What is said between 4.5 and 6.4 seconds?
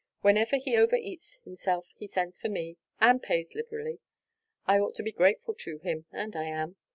I ought to be grateful to him, and